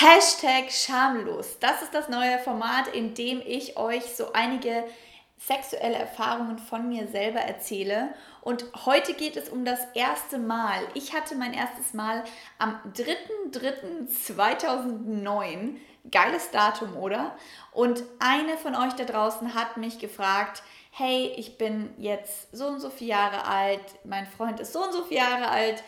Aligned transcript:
Hashtag 0.00 0.72
schamlos. 0.72 1.58
Das 1.60 1.82
ist 1.82 1.92
das 1.92 2.08
neue 2.08 2.38
Format, 2.38 2.88
in 2.88 3.12
dem 3.12 3.42
ich 3.44 3.76
euch 3.76 4.16
so 4.16 4.32
einige 4.32 4.84
sexuelle 5.36 5.96
Erfahrungen 5.96 6.56
von 6.56 6.88
mir 6.88 7.06
selber 7.06 7.40
erzähle. 7.40 8.14
Und 8.40 8.64
heute 8.86 9.12
geht 9.12 9.36
es 9.36 9.50
um 9.50 9.66
das 9.66 9.80
erste 9.92 10.38
Mal. 10.38 10.80
Ich 10.94 11.12
hatte 11.12 11.34
mein 11.34 11.52
erstes 11.52 11.92
Mal 11.92 12.24
am 12.56 12.80
3.3.2009. 13.52 15.76
Geiles 16.10 16.50
Datum, 16.50 16.96
oder? 16.96 17.36
Und 17.72 18.02
eine 18.20 18.56
von 18.56 18.74
euch 18.74 18.94
da 18.94 19.04
draußen 19.04 19.52
hat 19.52 19.76
mich 19.76 19.98
gefragt, 19.98 20.62
hey, 20.92 21.34
ich 21.36 21.58
bin 21.58 21.92
jetzt 21.98 22.56
so 22.56 22.68
und 22.68 22.80
so 22.80 22.88
viele 22.88 23.10
Jahre 23.10 23.44
alt, 23.44 23.84
mein 24.04 24.26
Freund 24.26 24.60
ist 24.60 24.72
so 24.72 24.82
und 24.82 24.94
so 24.94 25.04
viele 25.04 25.20
Jahre 25.20 25.50
alt, 25.50 25.84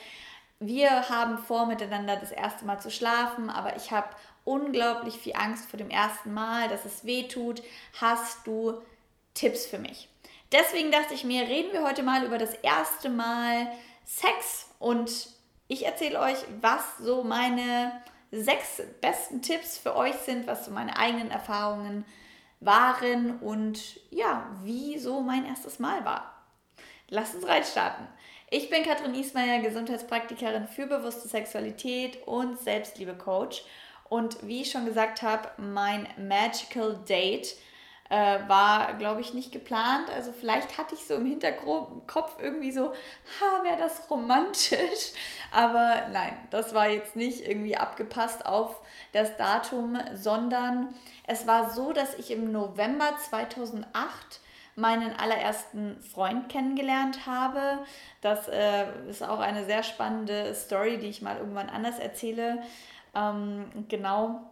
wir 0.66 1.08
haben 1.08 1.38
vor, 1.38 1.66
miteinander 1.66 2.16
das 2.16 2.32
erste 2.32 2.64
Mal 2.64 2.80
zu 2.80 2.90
schlafen, 2.90 3.50
aber 3.50 3.76
ich 3.76 3.90
habe 3.90 4.08
unglaublich 4.45 5.14
viel 5.14 5.34
Angst 5.34 5.68
vor 5.68 5.78
dem 5.78 5.90
ersten 5.90 6.32
Mal, 6.32 6.68
dass 6.68 6.84
es 6.84 7.04
weh 7.04 7.28
tut. 7.28 7.62
Hast 8.00 8.46
du 8.46 8.80
Tipps 9.34 9.66
für 9.66 9.78
mich? 9.78 10.09
Deswegen 10.52 10.90
dachte 10.90 11.14
ich 11.14 11.24
mir, 11.24 11.42
reden 11.42 11.73
wir 11.73 11.82
heute 11.82 12.02
mal 12.02 12.24
über 12.24 12.38
das 12.38 12.54
erste 12.54 13.09
Mal 13.09 13.73
Sex 14.04 14.68
und 14.78 15.28
ich 15.68 15.87
erzähle 15.87 16.20
euch, 16.20 16.37
was 16.60 16.98
so 16.98 17.24
meine 17.24 18.02
sechs 18.30 18.82
besten 19.01 19.42
Tipps 19.42 19.79
für 19.79 19.96
euch 19.96 20.15
sind, 20.16 20.46
was 20.46 20.65
so 20.65 20.70
meine 20.70 20.96
eigenen 20.96 21.30
Erfahrungen 21.30 22.04
waren 22.60 23.38
und 23.38 24.01
ja, 24.10 24.46
wie 24.62 24.98
so 24.98 25.20
mein 25.20 25.46
erstes 25.46 25.79
Mal 25.79 26.04
war. 26.04 26.32
Lasst 27.09 27.34
uns 27.34 27.46
reinstarten. 27.46 28.06
Ich 28.55 28.69
bin 28.69 28.83
Katrin 28.83 29.15
Ismaier, 29.15 29.61
Gesundheitspraktikerin 29.62 30.69
für 30.69 30.87
bewusste 30.87 31.27
Sexualität 31.27 32.19
und 32.27 32.60
Selbstliebe-Coach. 32.60 33.65
Und 34.10 34.47
wie 34.47 34.60
ich 34.60 34.70
schon 34.70 34.84
gesagt 34.84 35.23
habe, 35.23 35.48
mein 35.56 36.06
Magical 36.19 36.98
Date 37.09 37.57
äh, 38.10 38.41
war, 38.49 38.93
glaube 38.99 39.23
ich, 39.23 39.32
nicht 39.32 39.52
geplant. 39.52 40.10
Also 40.15 40.35
vielleicht 40.38 40.76
hatte 40.76 40.95
ich 40.95 41.07
so 41.07 41.15
im 41.15 41.24
Hinterkopf 41.24 42.37
irgendwie 42.43 42.73
so, 42.73 42.93
ha, 42.93 43.65
wäre 43.65 43.79
das 43.79 44.10
romantisch. 44.10 45.13
Aber 45.51 46.09
nein, 46.13 46.37
das 46.51 46.74
war 46.74 46.91
jetzt 46.91 47.16
nicht 47.16 47.48
irgendwie 47.48 47.79
abgepasst 47.79 48.45
auf 48.45 48.82
das 49.13 49.35
Datum, 49.38 49.98
sondern 50.13 50.95
es 51.26 51.46
war 51.46 51.71
so, 51.71 51.95
dass 51.95 52.19
ich 52.19 52.30
im 52.30 52.52
November 52.52 53.16
2008 53.16 54.41
meinen 54.74 55.15
allerersten 55.15 56.01
Freund 56.02 56.48
kennengelernt 56.48 57.26
habe. 57.26 57.78
Das 58.20 58.48
äh, 58.48 58.87
ist 59.09 59.23
auch 59.23 59.40
eine 59.40 59.64
sehr 59.64 59.82
spannende 59.82 60.54
Story, 60.54 60.98
die 60.98 61.09
ich 61.09 61.23
mal 61.23 61.37
irgendwann 61.37 61.68
anders 61.68 61.98
erzähle. 61.98 62.62
Ähm, 63.14 63.66
genau. 63.88 64.50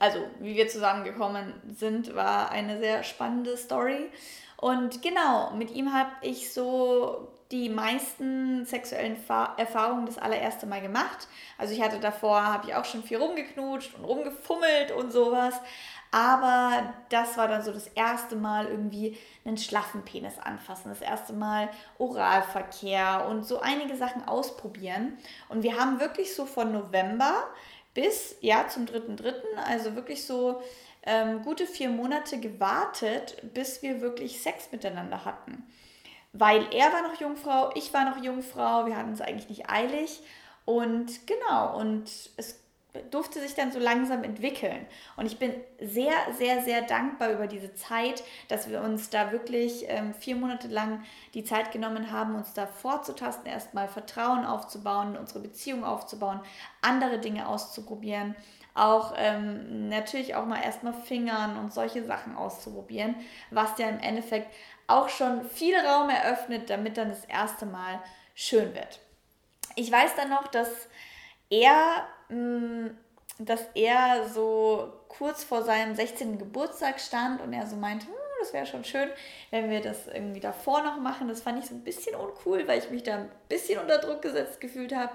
Also, 0.00 0.18
wie 0.40 0.56
wir 0.56 0.68
zusammengekommen 0.68 1.52
sind, 1.76 2.14
war 2.16 2.50
eine 2.50 2.80
sehr 2.80 3.04
spannende 3.04 3.56
Story. 3.56 4.10
Und 4.56 5.02
genau, 5.02 5.52
mit 5.52 5.70
ihm 5.70 5.92
habe 5.92 6.10
ich 6.22 6.52
so 6.52 7.28
die 7.50 7.70
meisten 7.70 8.66
sexuellen 8.66 9.16
Erfahrungen 9.56 10.04
das 10.04 10.18
allererste 10.18 10.66
Mal 10.66 10.82
gemacht. 10.82 11.28
Also 11.56 11.72
ich 11.72 11.80
hatte 11.80 11.98
davor, 11.98 12.42
habe 12.42 12.68
ich 12.68 12.74
auch 12.74 12.84
schon 12.84 13.02
viel 13.02 13.18
rumgeknutscht 13.18 13.94
und 13.94 14.04
rumgefummelt 14.04 14.92
und 14.92 15.12
sowas. 15.12 15.54
Aber 16.10 16.94
das 17.10 17.36
war 17.36 17.48
dann 17.48 17.62
so 17.62 17.72
das 17.72 17.86
erste 17.88 18.34
Mal 18.36 18.66
irgendwie 18.66 19.18
einen 19.44 19.58
schlaffen 19.58 20.04
Penis 20.04 20.38
anfassen, 20.38 20.88
das 20.88 21.02
erste 21.02 21.34
Mal 21.34 21.68
Oralverkehr 21.98 23.26
und 23.28 23.44
so 23.44 23.60
einige 23.60 23.96
Sachen 23.96 24.26
ausprobieren. 24.26 25.18
Und 25.48 25.62
wir 25.62 25.78
haben 25.78 26.00
wirklich 26.00 26.34
so 26.34 26.46
von 26.46 26.72
November 26.72 27.44
bis 27.92 28.36
ja 28.40 28.68
zum 28.68 28.86
3.3., 28.86 29.34
also 29.66 29.96
wirklich 29.96 30.24
so 30.24 30.62
ähm, 31.02 31.42
gute 31.42 31.66
vier 31.66 31.90
Monate 31.90 32.38
gewartet, 32.38 33.36
bis 33.54 33.82
wir 33.82 34.00
wirklich 34.00 34.40
Sex 34.40 34.70
miteinander 34.72 35.24
hatten. 35.24 35.66
Weil 36.32 36.66
er 36.72 36.92
war 36.92 37.02
noch 37.02 37.20
Jungfrau, 37.20 37.70
ich 37.74 37.92
war 37.92 38.04
noch 38.04 38.22
Jungfrau, 38.22 38.86
wir 38.86 38.96
hatten 38.96 39.12
es 39.12 39.20
eigentlich 39.20 39.48
nicht 39.48 39.70
eilig. 39.70 40.20
Und 40.64 41.26
genau, 41.26 41.78
und 41.78 42.04
es 42.36 42.60
durfte 43.10 43.40
sich 43.40 43.54
dann 43.54 43.72
so 43.72 43.78
langsam 43.78 44.24
entwickeln. 44.24 44.86
Und 45.16 45.26
ich 45.26 45.38
bin 45.38 45.54
sehr, 45.80 46.12
sehr, 46.36 46.62
sehr 46.62 46.82
dankbar 46.82 47.30
über 47.32 47.46
diese 47.46 47.74
Zeit, 47.74 48.22
dass 48.48 48.68
wir 48.68 48.82
uns 48.82 49.10
da 49.10 49.32
wirklich 49.32 49.84
ähm, 49.88 50.14
vier 50.14 50.36
Monate 50.36 50.68
lang 50.68 51.02
die 51.34 51.44
Zeit 51.44 51.72
genommen 51.72 52.12
haben, 52.12 52.34
uns 52.34 52.52
da 52.52 52.66
vorzutasten, 52.66 53.46
erstmal 53.46 53.88
Vertrauen 53.88 54.44
aufzubauen, 54.44 55.16
unsere 55.16 55.40
Beziehung 55.40 55.84
aufzubauen, 55.84 56.40
andere 56.82 57.18
Dinge 57.18 57.48
auszuprobieren. 57.48 58.34
Auch 58.74 59.14
ähm, 59.16 59.88
natürlich 59.88 60.36
auch 60.36 60.46
mal 60.46 60.62
erstmal 60.62 60.94
Fingern 60.94 61.58
und 61.58 61.72
solche 61.72 62.04
Sachen 62.04 62.36
auszuprobieren, 62.36 63.16
was 63.50 63.76
ja 63.78 63.88
im 63.88 63.98
Endeffekt 63.98 64.52
auch 64.86 65.08
schon 65.08 65.44
viel 65.50 65.76
Raum 65.76 66.08
eröffnet, 66.08 66.70
damit 66.70 66.96
dann 66.96 67.08
das 67.08 67.24
erste 67.24 67.66
Mal 67.66 68.00
schön 68.34 68.74
wird. 68.74 69.00
Ich 69.74 69.92
weiß 69.92 70.16
dann 70.16 70.30
noch, 70.30 70.48
dass 70.48 70.88
er 71.50 72.06
Mm, 72.28 72.88
dass 73.38 73.64
er 73.74 74.28
so 74.28 74.92
kurz 75.08 75.44
vor 75.44 75.62
seinem 75.62 75.94
16. 75.94 76.38
Geburtstag 76.38 77.00
stand 77.00 77.40
und 77.40 77.52
er 77.52 77.66
so 77.66 77.76
meinte, 77.76 78.06
hm, 78.06 78.12
das 78.40 78.52
wäre 78.52 78.66
schon 78.66 78.84
schön, 78.84 79.08
wenn 79.50 79.70
wir 79.70 79.80
das 79.80 80.06
irgendwie 80.08 80.40
davor 80.40 80.82
noch 80.82 80.98
machen. 80.98 81.28
Das 81.28 81.40
fand 81.40 81.58
ich 81.58 81.68
so 81.68 81.74
ein 81.74 81.84
bisschen 81.84 82.14
uncool, 82.16 82.66
weil 82.68 82.78
ich 82.78 82.90
mich 82.90 83.02
da 83.02 83.16
ein 83.16 83.30
bisschen 83.48 83.80
unter 83.80 83.98
Druck 83.98 84.22
gesetzt 84.22 84.60
gefühlt 84.60 84.94
habe. 84.94 85.12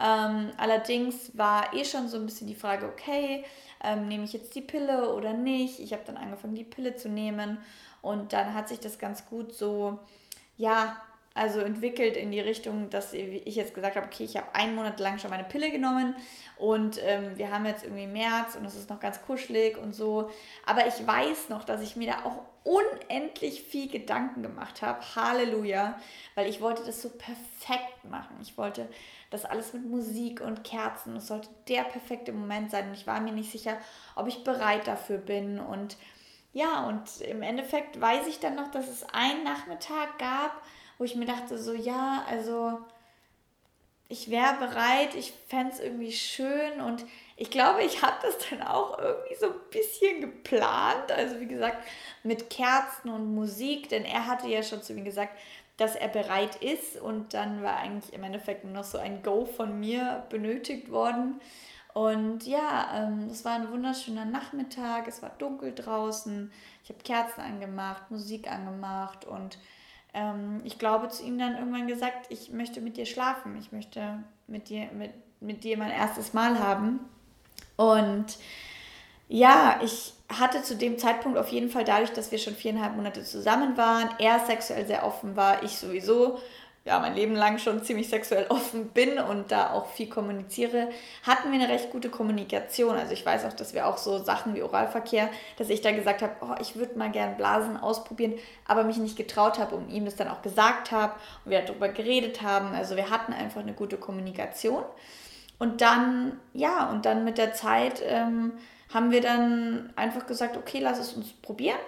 Ähm, 0.00 0.50
allerdings 0.56 1.36
war 1.36 1.74
eh 1.74 1.84
schon 1.84 2.08
so 2.08 2.16
ein 2.16 2.26
bisschen 2.26 2.46
die 2.46 2.54
Frage, 2.54 2.86
okay, 2.86 3.44
ähm, 3.82 4.08
nehme 4.08 4.24
ich 4.24 4.32
jetzt 4.32 4.54
die 4.54 4.60
Pille 4.62 5.12
oder 5.14 5.32
nicht? 5.32 5.78
Ich 5.80 5.92
habe 5.92 6.02
dann 6.06 6.16
angefangen, 6.16 6.54
die 6.54 6.64
Pille 6.64 6.96
zu 6.96 7.08
nehmen 7.08 7.58
und 8.02 8.32
dann 8.32 8.54
hat 8.54 8.68
sich 8.68 8.80
das 8.80 8.98
ganz 8.98 9.26
gut 9.26 9.52
so, 9.52 9.98
ja, 10.56 11.00
also 11.38 11.60
entwickelt 11.60 12.16
in 12.16 12.32
die 12.32 12.40
Richtung, 12.40 12.90
dass 12.90 13.12
ich 13.12 13.54
jetzt 13.54 13.74
gesagt 13.74 13.96
habe, 13.96 14.06
okay, 14.06 14.24
ich 14.24 14.36
habe 14.36 14.54
einen 14.54 14.74
Monat 14.74 14.98
lang 14.98 15.18
schon 15.18 15.30
meine 15.30 15.44
Pille 15.44 15.70
genommen 15.70 16.16
und 16.56 17.00
ähm, 17.02 17.38
wir 17.38 17.52
haben 17.52 17.64
jetzt 17.64 17.84
irgendwie 17.84 18.08
März 18.08 18.56
und 18.56 18.64
es 18.64 18.74
ist 18.74 18.90
noch 18.90 18.98
ganz 18.98 19.22
kuschelig 19.22 19.78
und 19.78 19.94
so. 19.94 20.30
Aber 20.66 20.86
ich 20.86 21.06
weiß 21.06 21.48
noch, 21.48 21.62
dass 21.62 21.80
ich 21.80 21.94
mir 21.94 22.12
da 22.12 22.24
auch 22.24 22.42
unendlich 22.64 23.62
viel 23.62 23.88
Gedanken 23.88 24.42
gemacht 24.42 24.82
habe. 24.82 25.00
Halleluja, 25.14 25.98
weil 26.34 26.48
ich 26.48 26.60
wollte 26.60 26.84
das 26.84 27.00
so 27.00 27.08
perfekt 27.10 28.04
machen. 28.10 28.36
Ich 28.42 28.58
wollte 28.58 28.88
das 29.30 29.44
alles 29.44 29.72
mit 29.72 29.86
Musik 29.86 30.40
und 30.40 30.64
Kerzen. 30.64 31.16
Es 31.16 31.28
sollte 31.28 31.48
der 31.68 31.82
perfekte 31.82 32.32
Moment 32.32 32.72
sein 32.72 32.88
und 32.88 32.94
ich 32.94 33.06
war 33.06 33.20
mir 33.20 33.32
nicht 33.32 33.52
sicher, 33.52 33.78
ob 34.16 34.26
ich 34.26 34.42
bereit 34.42 34.88
dafür 34.88 35.18
bin 35.18 35.60
und 35.60 35.96
ja, 36.52 36.88
und 36.88 37.20
im 37.20 37.42
Endeffekt 37.42 38.00
weiß 38.00 38.26
ich 38.26 38.40
dann 38.40 38.56
noch, 38.56 38.70
dass 38.70 38.88
es 38.88 39.06
einen 39.12 39.44
Nachmittag 39.44 40.18
gab, 40.18 40.60
wo 40.98 41.04
ich 41.04 41.14
mir 41.16 41.26
dachte, 41.26 41.58
so 41.58 41.72
ja, 41.72 42.24
also 42.28 42.78
ich 44.08 44.30
wäre 44.30 44.54
bereit, 44.54 45.14
ich 45.14 45.32
fände 45.48 45.72
es 45.72 45.80
irgendwie 45.80 46.12
schön 46.12 46.80
und 46.80 47.04
ich 47.36 47.50
glaube, 47.50 47.82
ich 47.82 48.02
habe 48.02 48.16
das 48.22 48.36
dann 48.48 48.62
auch 48.62 48.98
irgendwie 48.98 49.34
so 49.34 49.46
ein 49.46 49.60
bisschen 49.70 50.20
geplant. 50.22 51.12
Also 51.14 51.40
wie 51.40 51.46
gesagt, 51.46 51.86
mit 52.22 52.48
Kerzen 52.48 53.10
und 53.10 53.34
Musik, 53.34 53.90
denn 53.90 54.04
er 54.04 54.26
hatte 54.26 54.48
ja 54.48 54.62
schon 54.62 54.82
zu 54.82 54.94
mir 54.94 55.04
gesagt, 55.04 55.38
dass 55.76 55.94
er 55.94 56.08
bereit 56.08 56.56
ist 56.56 57.00
und 57.00 57.34
dann 57.34 57.62
war 57.62 57.76
eigentlich 57.76 58.12
im 58.12 58.24
Endeffekt 58.24 58.64
nur 58.64 58.72
noch 58.72 58.84
so 58.84 58.98
ein 58.98 59.22
Go 59.22 59.44
von 59.44 59.78
mir 59.78 60.26
benötigt 60.30 60.90
worden. 60.90 61.40
Und 61.94 62.46
ja, 62.46 62.90
ähm, 62.94 63.28
es 63.30 63.44
war 63.44 63.54
ein 63.54 63.70
wunderschöner 63.70 64.24
Nachmittag, 64.24 65.06
es 65.06 65.22
war 65.22 65.30
dunkel 65.38 65.74
draußen, 65.74 66.50
ich 66.82 66.90
habe 66.90 67.02
Kerzen 67.02 67.40
angemacht, 67.40 68.10
Musik 68.10 68.50
angemacht 68.50 69.24
und 69.24 69.58
ähm, 70.18 70.60
ich 70.64 70.78
glaube, 70.78 71.08
zu 71.08 71.22
ihm 71.22 71.38
dann 71.38 71.56
irgendwann 71.56 71.86
gesagt, 71.86 72.26
ich 72.30 72.50
möchte 72.50 72.80
mit 72.80 72.96
dir 72.96 73.06
schlafen, 73.06 73.56
ich 73.58 73.70
möchte 73.72 74.24
mit 74.46 74.68
dir, 74.68 74.88
mit, 74.92 75.12
mit 75.40 75.62
dir 75.62 75.78
mein 75.78 75.90
erstes 75.90 76.34
Mal 76.34 76.58
haben. 76.58 77.00
Und 77.76 78.38
ja, 79.28 79.78
ich 79.84 80.14
hatte 80.28 80.62
zu 80.62 80.74
dem 80.76 80.98
Zeitpunkt 80.98 81.38
auf 81.38 81.48
jeden 81.48 81.70
Fall 81.70 81.84
dadurch, 81.84 82.12
dass 82.12 82.32
wir 82.32 82.38
schon 82.38 82.54
viereinhalb 82.54 82.96
Monate 82.96 83.22
zusammen 83.22 83.76
waren, 83.76 84.10
er 84.18 84.40
sexuell 84.40 84.86
sehr 84.86 85.06
offen 85.06 85.36
war, 85.36 85.62
ich 85.62 85.76
sowieso 85.76 86.40
ja, 86.88 86.98
mein 87.00 87.14
Leben 87.14 87.34
lang 87.34 87.58
schon 87.58 87.84
ziemlich 87.84 88.08
sexuell 88.08 88.46
offen 88.48 88.88
bin 88.88 89.18
und 89.18 89.52
da 89.52 89.72
auch 89.72 89.90
viel 89.90 90.08
kommuniziere, 90.08 90.88
hatten 91.22 91.52
wir 91.52 91.60
eine 91.60 91.68
recht 91.68 91.90
gute 91.90 92.08
Kommunikation. 92.08 92.96
Also 92.96 93.12
ich 93.12 93.24
weiß 93.24 93.44
auch, 93.44 93.52
dass 93.52 93.74
wir 93.74 93.86
auch 93.86 93.98
so 93.98 94.24
Sachen 94.24 94.54
wie 94.54 94.62
Oralverkehr, 94.62 95.28
dass 95.58 95.68
ich 95.68 95.82
da 95.82 95.92
gesagt 95.92 96.22
habe, 96.22 96.32
oh, 96.40 96.54
ich 96.60 96.76
würde 96.76 96.98
mal 96.98 97.10
gern 97.10 97.36
Blasen 97.36 97.76
ausprobieren, 97.76 98.34
aber 98.66 98.84
mich 98.84 98.96
nicht 98.96 99.16
getraut 99.16 99.58
habe 99.58 99.76
und 99.76 99.90
ihm 99.90 100.06
das 100.06 100.16
dann 100.16 100.28
auch 100.28 100.40
gesagt 100.40 100.90
habe 100.90 101.12
und 101.44 101.50
wir 101.50 101.60
darüber 101.60 101.88
geredet 101.88 102.40
haben. 102.40 102.74
Also 102.74 102.96
wir 102.96 103.10
hatten 103.10 103.34
einfach 103.34 103.60
eine 103.60 103.74
gute 103.74 103.98
Kommunikation. 103.98 104.82
Und 105.58 105.82
dann, 105.82 106.40
ja, 106.54 106.88
und 106.88 107.04
dann 107.04 107.24
mit 107.24 107.36
der 107.36 107.52
Zeit 107.52 108.02
ähm, 108.06 108.52
haben 108.94 109.10
wir 109.10 109.20
dann 109.20 109.92
einfach 109.94 110.26
gesagt, 110.26 110.56
okay, 110.56 110.78
lass 110.80 110.98
es 110.98 111.12
uns 111.12 111.32
probieren. 111.32 111.78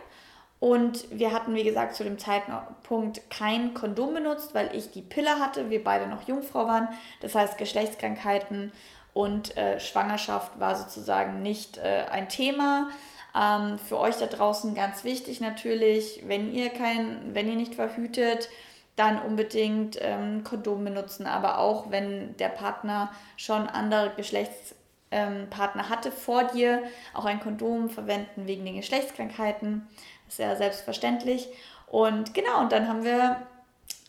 Und 0.60 1.06
wir 1.10 1.32
hatten, 1.32 1.54
wie 1.54 1.64
gesagt, 1.64 1.94
zu 1.94 2.04
dem 2.04 2.18
Zeitpunkt 2.18 3.30
kein 3.30 3.72
Kondom 3.72 4.12
benutzt, 4.12 4.54
weil 4.54 4.74
ich 4.76 4.90
die 4.90 5.00
Pille 5.00 5.38
hatte, 5.38 5.70
wir 5.70 5.82
beide 5.82 6.06
noch 6.06 6.28
Jungfrau 6.28 6.66
waren. 6.66 6.88
Das 7.22 7.34
heißt, 7.34 7.56
Geschlechtskrankheiten 7.56 8.70
und 9.14 9.56
äh, 9.56 9.80
Schwangerschaft 9.80 10.60
war 10.60 10.76
sozusagen 10.76 11.40
nicht 11.40 11.78
äh, 11.78 12.04
ein 12.10 12.28
Thema. 12.28 12.90
Ähm, 13.34 13.78
für 13.78 13.98
euch 13.98 14.16
da 14.16 14.26
draußen 14.26 14.74
ganz 14.74 15.02
wichtig 15.02 15.40
natürlich, 15.40 16.24
wenn 16.26 16.52
ihr 16.52 16.68
kein, 16.68 17.34
wenn 17.34 17.48
ihr 17.48 17.56
nicht 17.56 17.74
verhütet, 17.74 18.48
dann 18.96 19.20
unbedingt 19.22 19.98
ähm, 20.00 20.44
Kondom 20.44 20.84
benutzen, 20.84 21.26
aber 21.26 21.58
auch 21.58 21.90
wenn 21.90 22.36
der 22.36 22.50
Partner 22.50 23.10
schon 23.36 23.66
andere 23.66 24.12
Geschlechtspartner 24.16 25.84
ähm, 25.84 25.88
hatte 25.88 26.12
vor 26.12 26.44
dir, 26.44 26.82
auch 27.14 27.24
ein 27.24 27.40
Kondom 27.40 27.88
verwenden 27.88 28.46
wegen 28.46 28.64
den 28.64 28.76
Geschlechtskrankheiten. 28.76 29.86
Ist 30.30 30.38
ja 30.38 30.54
selbstverständlich. 30.54 31.48
Und 31.88 32.34
genau, 32.34 32.60
und 32.60 32.70
dann 32.70 32.86
haben 32.86 33.02
wir 33.02 33.44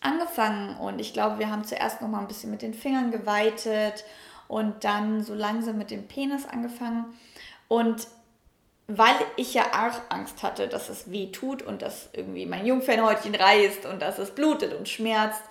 angefangen 0.02 0.78
und 0.78 1.02
ich 1.02 1.14
glaube, 1.14 1.40
wir 1.40 1.50
haben 1.50 1.64
zuerst 1.64 2.00
noch 2.00 2.10
mal 2.10 2.20
ein 2.20 2.28
bisschen 2.28 2.52
mit 2.52 2.62
den 2.62 2.76
Fingern 2.76 3.10
geweitet 3.10 4.04
und 4.48 4.84
dann 4.84 5.24
so 5.24 5.34
langsam 5.34 5.80
mit 5.80 5.90
dem 5.90 6.08
Penis 6.08 6.46
angefangen. 6.46 7.06
Und 7.68 8.06
weil 8.86 9.16
ich 9.36 9.56
ja 9.56 9.64
auch 9.64 10.16
Angst 10.16 10.44
hatte, 10.44 10.68
dass 10.68 10.90
es 10.90 11.10
weh 11.10 11.32
tut 11.32 11.64
und 11.64 11.82
dass 11.82 12.10
irgendwie 12.14 12.46
mein 12.46 12.68
Jungfernhäutchen 12.68 13.34
reißt 13.34 13.88
und 13.88 14.00
dass 14.00 14.20
es 14.20 14.30
blutet 14.30 14.76
und 14.76 14.88
schmerzt, 14.88 15.42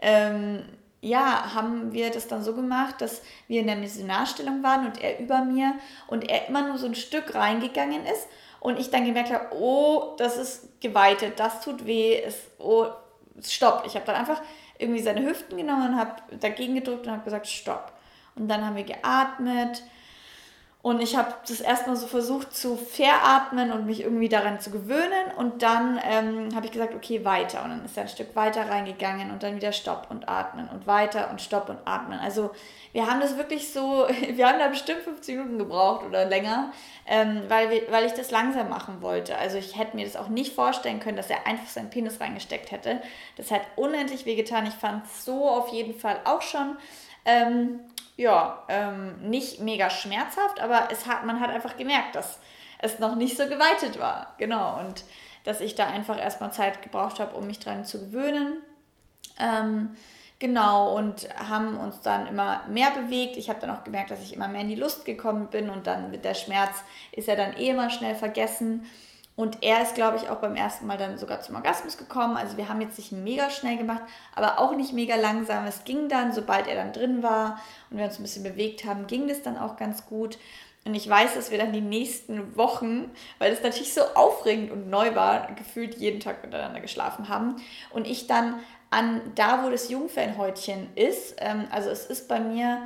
ähm, 0.00 0.62
ja, 1.00 1.52
haben 1.52 1.92
wir 1.92 2.12
das 2.12 2.28
dann 2.28 2.44
so 2.44 2.54
gemacht, 2.54 3.00
dass 3.00 3.22
wir 3.48 3.60
in 3.60 3.66
der 3.66 3.74
Missionarstellung 3.74 4.62
waren 4.62 4.86
und 4.86 5.02
er 5.02 5.18
über 5.18 5.42
mir 5.42 5.74
und 6.06 6.30
er 6.30 6.46
immer 6.46 6.68
nur 6.68 6.78
so 6.78 6.86
ein 6.86 6.94
Stück 6.94 7.34
reingegangen 7.34 8.06
ist 8.06 8.28
und 8.62 8.78
ich 8.78 8.90
dann 8.90 9.04
gemerkt 9.04 9.32
habe, 9.32 9.56
oh, 9.56 10.14
das 10.18 10.36
ist 10.36 10.80
geweitet, 10.80 11.40
das 11.40 11.60
tut 11.60 11.84
weh, 11.84 12.22
es, 12.22 12.36
oh, 12.58 12.86
stopp. 13.42 13.82
Ich 13.86 13.96
habe 13.96 14.06
dann 14.06 14.14
einfach 14.14 14.40
irgendwie 14.78 15.00
seine 15.00 15.22
Hüften 15.22 15.56
genommen 15.56 15.90
und 15.90 15.96
habe 15.96 16.22
dagegen 16.38 16.76
gedrückt 16.76 17.06
und 17.06 17.12
habe 17.12 17.24
gesagt, 17.24 17.48
stopp. 17.48 17.92
Und 18.36 18.46
dann 18.46 18.64
haben 18.64 18.76
wir 18.76 18.84
geatmet 18.84 19.82
und 20.82 21.00
ich 21.00 21.16
habe 21.16 21.32
das 21.46 21.60
erstmal 21.60 21.94
so 21.94 22.08
versucht 22.08 22.56
zu 22.56 22.76
veratmen 22.76 23.70
und 23.70 23.86
mich 23.86 24.00
irgendwie 24.00 24.28
daran 24.28 24.58
zu 24.58 24.72
gewöhnen. 24.72 25.30
Und 25.36 25.62
dann 25.62 26.00
ähm, 26.02 26.52
habe 26.56 26.66
ich 26.66 26.72
gesagt, 26.72 26.92
okay, 26.92 27.24
weiter. 27.24 27.62
Und 27.62 27.70
dann 27.70 27.84
ist 27.84 27.96
er 27.96 28.02
ein 28.02 28.08
Stück 28.08 28.34
weiter 28.34 28.68
reingegangen 28.68 29.30
und 29.30 29.44
dann 29.44 29.54
wieder 29.54 29.70
Stopp 29.70 30.08
und 30.10 30.28
atmen 30.28 30.68
und 30.68 30.88
weiter 30.88 31.30
und 31.30 31.40
Stopp 31.40 31.68
und 31.68 31.78
atmen. 31.84 32.18
Also 32.18 32.50
wir 32.90 33.06
haben 33.06 33.20
das 33.20 33.36
wirklich 33.36 33.72
so, 33.72 34.08
wir 34.32 34.48
haben 34.48 34.58
da 34.58 34.66
bestimmt 34.66 35.02
15 35.02 35.38
Minuten 35.38 35.58
gebraucht 35.58 36.04
oder 36.04 36.24
länger, 36.24 36.72
ähm, 37.06 37.42
weil, 37.46 37.70
wir, 37.70 37.82
weil 37.92 38.04
ich 38.04 38.12
das 38.14 38.32
langsam 38.32 38.68
machen 38.68 39.02
wollte. 39.02 39.38
Also 39.38 39.58
ich 39.58 39.78
hätte 39.78 39.94
mir 39.94 40.04
das 40.04 40.16
auch 40.16 40.28
nicht 40.28 40.52
vorstellen 40.52 40.98
können, 40.98 41.16
dass 41.16 41.30
er 41.30 41.46
einfach 41.46 41.68
seinen 41.68 41.90
Penis 41.90 42.20
reingesteckt 42.20 42.72
hätte. 42.72 43.00
Das 43.36 43.52
hat 43.52 43.62
unendlich 43.76 44.26
wehgetan. 44.26 44.66
Ich 44.66 44.74
fand 44.74 45.06
es 45.06 45.24
so 45.24 45.48
auf 45.48 45.68
jeden 45.68 45.94
Fall 45.94 46.18
auch 46.24 46.42
schon. 46.42 46.76
Ähm, 47.24 47.78
ja, 48.16 48.62
ähm, 48.68 49.30
nicht 49.30 49.60
mega 49.60 49.90
schmerzhaft, 49.90 50.60
aber 50.60 50.88
es 50.90 51.06
hat, 51.06 51.24
man 51.24 51.40
hat 51.40 51.50
einfach 51.50 51.76
gemerkt, 51.76 52.14
dass 52.14 52.38
es 52.78 52.98
noch 52.98 53.14
nicht 53.14 53.36
so 53.36 53.46
geweitet 53.46 53.98
war. 53.98 54.34
Genau. 54.38 54.78
Und 54.80 55.04
dass 55.44 55.60
ich 55.60 55.74
da 55.74 55.86
einfach 55.86 56.20
erstmal 56.20 56.52
Zeit 56.52 56.82
gebraucht 56.82 57.20
habe, 57.20 57.34
um 57.36 57.46
mich 57.46 57.58
dran 57.58 57.84
zu 57.84 57.98
gewöhnen. 57.98 58.58
Ähm, 59.40 59.96
genau, 60.38 60.96
und 60.96 61.28
haben 61.38 61.78
uns 61.78 62.00
dann 62.00 62.26
immer 62.26 62.62
mehr 62.68 62.90
bewegt. 62.90 63.36
Ich 63.36 63.48
habe 63.48 63.60
dann 63.60 63.70
auch 63.70 63.84
gemerkt, 63.84 64.10
dass 64.10 64.22
ich 64.22 64.34
immer 64.34 64.48
mehr 64.48 64.60
in 64.60 64.68
die 64.68 64.74
Lust 64.74 65.04
gekommen 65.04 65.48
bin 65.48 65.70
und 65.70 65.86
dann 65.86 66.10
mit 66.10 66.24
der 66.24 66.34
Schmerz 66.34 66.82
ist 67.12 67.28
er 67.28 67.36
dann 67.36 67.56
eh 67.56 67.70
immer 67.70 67.90
schnell 67.90 68.14
vergessen. 68.14 68.86
Und 69.34 69.62
er 69.62 69.82
ist, 69.82 69.94
glaube 69.94 70.18
ich, 70.18 70.28
auch 70.28 70.36
beim 70.36 70.56
ersten 70.56 70.86
Mal 70.86 70.98
dann 70.98 71.16
sogar 71.16 71.40
zum 71.40 71.54
Orgasmus 71.54 71.96
gekommen. 71.96 72.36
Also 72.36 72.58
wir 72.58 72.68
haben 72.68 72.82
jetzt 72.82 72.98
nicht 72.98 73.12
mega 73.12 73.48
schnell 73.48 73.78
gemacht, 73.78 74.02
aber 74.34 74.58
auch 74.58 74.76
nicht 74.76 74.92
mega 74.92 75.16
langsam. 75.16 75.66
Es 75.66 75.84
ging 75.84 76.08
dann, 76.08 76.32
sobald 76.32 76.66
er 76.66 76.74
dann 76.74 76.92
drin 76.92 77.22
war 77.22 77.58
und 77.90 77.96
wir 77.96 78.04
uns 78.04 78.18
ein 78.18 78.22
bisschen 78.22 78.42
bewegt 78.42 78.84
haben, 78.84 79.06
ging 79.06 79.28
das 79.28 79.42
dann 79.42 79.56
auch 79.56 79.76
ganz 79.76 80.06
gut. 80.06 80.38
Und 80.84 80.94
ich 80.94 81.08
weiß, 81.08 81.34
dass 81.34 81.50
wir 81.50 81.58
dann 81.58 81.72
die 81.72 81.80
nächsten 81.80 82.56
Wochen, 82.56 83.10
weil 83.38 83.52
es 83.52 83.62
natürlich 83.62 83.94
so 83.94 84.02
aufregend 84.14 84.70
und 84.70 84.90
neu 84.90 85.14
war, 85.14 85.52
gefühlt 85.54 85.94
jeden 85.94 86.20
Tag 86.20 86.44
miteinander 86.44 86.80
geschlafen 86.80 87.28
haben. 87.28 87.56
Und 87.90 88.06
ich 88.06 88.26
dann 88.26 88.56
an 88.90 89.22
da, 89.34 89.64
wo 89.64 89.70
das 89.70 89.88
Jungfernhäutchen 89.88 90.94
ist, 90.94 91.36
ähm, 91.38 91.66
also 91.70 91.88
es 91.88 92.04
ist 92.04 92.28
bei 92.28 92.40
mir 92.40 92.82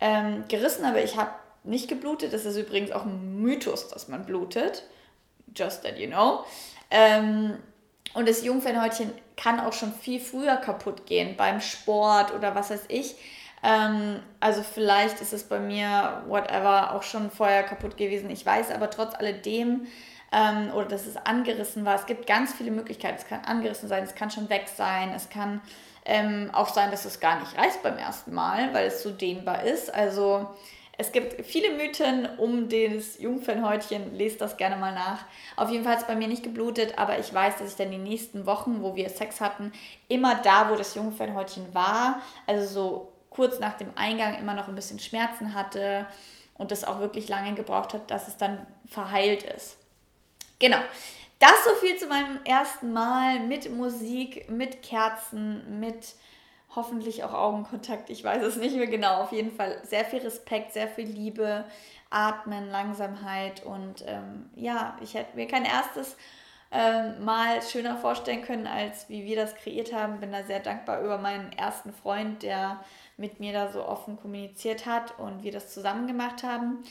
ähm, 0.00 0.44
gerissen, 0.48 0.86
aber 0.86 1.02
ich 1.02 1.18
habe 1.18 1.32
nicht 1.64 1.88
geblutet. 1.88 2.32
Das 2.32 2.46
ist 2.46 2.56
übrigens 2.56 2.92
auch 2.92 3.04
ein 3.04 3.42
Mythos, 3.42 3.88
dass 3.88 4.08
man 4.08 4.24
blutet 4.24 4.84
just 5.54 5.82
that 5.82 5.98
you 5.98 6.08
know. 6.08 6.44
Ähm, 6.90 7.58
und 8.14 8.28
das 8.28 8.44
Jungfernhäutchen 8.44 9.12
kann 9.36 9.60
auch 9.60 9.72
schon 9.72 9.92
viel 9.92 10.20
früher 10.20 10.56
kaputt 10.56 11.06
gehen, 11.06 11.36
beim 11.36 11.60
Sport 11.60 12.34
oder 12.34 12.54
was 12.54 12.70
weiß 12.70 12.84
ich. 12.88 13.14
Ähm, 13.62 14.20
also 14.40 14.62
vielleicht 14.62 15.20
ist 15.20 15.32
es 15.32 15.44
bei 15.44 15.58
mir, 15.58 16.22
whatever, 16.26 16.94
auch 16.94 17.02
schon 17.02 17.30
vorher 17.30 17.62
kaputt 17.62 17.96
gewesen. 17.96 18.30
Ich 18.30 18.44
weiß 18.44 18.70
aber 18.70 18.90
trotz 18.90 19.14
alledem, 19.14 19.86
ähm, 20.32 20.72
oder 20.74 20.86
dass 20.86 21.06
es 21.06 21.16
angerissen 21.16 21.84
war. 21.84 21.96
Es 21.96 22.06
gibt 22.06 22.26
ganz 22.26 22.52
viele 22.54 22.70
Möglichkeiten. 22.70 23.16
Es 23.18 23.26
kann 23.26 23.44
angerissen 23.44 23.88
sein, 23.88 24.04
es 24.04 24.14
kann 24.14 24.30
schon 24.30 24.48
weg 24.48 24.66
sein, 24.74 25.12
es 25.14 25.28
kann 25.28 25.60
ähm, 26.04 26.50
auch 26.52 26.68
sein, 26.68 26.90
dass 26.90 27.04
es 27.04 27.20
gar 27.20 27.40
nicht 27.40 27.56
reißt 27.56 27.82
beim 27.82 27.98
ersten 27.98 28.32
Mal, 28.32 28.72
weil 28.72 28.86
es 28.86 29.02
so 29.02 29.10
dehnbar 29.10 29.64
ist. 29.64 29.92
Also 29.92 30.48
es 31.00 31.12
gibt 31.12 31.46
viele 31.46 31.70
Mythen 31.70 32.28
um 32.36 32.68
das 32.68 33.18
Jungfernhäutchen. 33.18 34.14
Lest 34.14 34.42
das 34.42 34.58
gerne 34.58 34.76
mal 34.76 34.92
nach. 34.92 35.24
Auf 35.56 35.70
jeden 35.70 35.82
Fall 35.82 35.94
hat 35.94 36.02
es 36.02 36.06
bei 36.06 36.14
mir 36.14 36.28
nicht 36.28 36.42
geblutet, 36.42 36.98
aber 36.98 37.18
ich 37.18 37.32
weiß, 37.32 37.56
dass 37.56 37.70
ich 37.70 37.76
dann 37.76 37.90
die 37.90 37.96
nächsten 37.96 38.44
Wochen, 38.44 38.82
wo 38.82 38.94
wir 38.94 39.08
Sex 39.08 39.40
hatten, 39.40 39.72
immer 40.08 40.34
da, 40.34 40.68
wo 40.68 40.76
das 40.76 40.94
Jungfernhäutchen 40.94 41.74
war, 41.74 42.20
also 42.46 42.66
so 42.66 43.12
kurz 43.30 43.60
nach 43.60 43.78
dem 43.78 43.88
Eingang 43.94 44.38
immer 44.38 44.52
noch 44.52 44.68
ein 44.68 44.74
bisschen 44.74 44.98
Schmerzen 44.98 45.54
hatte 45.54 46.06
und 46.58 46.70
das 46.70 46.84
auch 46.84 47.00
wirklich 47.00 47.28
lange 47.28 47.54
gebraucht 47.54 47.94
hat, 47.94 48.10
dass 48.10 48.28
es 48.28 48.36
dann 48.36 48.66
verheilt 48.86 49.44
ist. 49.44 49.78
Genau. 50.58 50.78
Das 51.38 51.64
so 51.64 51.70
viel 51.76 51.96
zu 51.96 52.08
meinem 52.08 52.40
ersten 52.44 52.92
Mal 52.92 53.40
mit 53.40 53.74
Musik, 53.74 54.50
mit 54.50 54.82
Kerzen, 54.82 55.80
mit 55.80 56.14
hoffentlich 56.74 57.24
auch 57.24 57.34
Augenkontakt, 57.34 58.10
ich 58.10 58.22
weiß 58.22 58.42
es 58.42 58.56
nicht 58.56 58.76
mehr 58.76 58.86
genau. 58.86 59.22
Auf 59.22 59.32
jeden 59.32 59.52
Fall 59.52 59.80
sehr 59.84 60.04
viel 60.04 60.20
Respekt, 60.20 60.72
sehr 60.72 60.88
viel 60.88 61.06
Liebe, 61.06 61.64
Atmen, 62.10 62.70
Langsamkeit 62.70 63.64
und 63.64 64.04
ähm, 64.06 64.50
ja, 64.54 64.96
ich 65.00 65.14
hätte 65.14 65.36
mir 65.36 65.46
kein 65.46 65.64
erstes 65.64 66.16
ähm, 66.72 67.24
Mal 67.24 67.62
schöner 67.62 67.96
vorstellen 67.96 68.42
können, 68.42 68.66
als 68.66 69.08
wie 69.08 69.24
wir 69.24 69.36
das 69.36 69.54
kreiert 69.56 69.92
haben. 69.92 70.20
Bin 70.20 70.32
da 70.32 70.44
sehr 70.44 70.60
dankbar 70.60 71.02
über 71.02 71.18
meinen 71.18 71.52
ersten 71.52 71.92
Freund, 71.92 72.42
der 72.42 72.80
mit 73.16 73.40
mir 73.40 73.52
da 73.52 73.70
so 73.72 73.84
offen 73.84 74.16
kommuniziert 74.16 74.86
hat 74.86 75.18
und 75.18 75.42
wir 75.42 75.52
das 75.52 75.72
zusammen 75.74 76.06
gemacht 76.06 76.42
haben. 76.42 76.84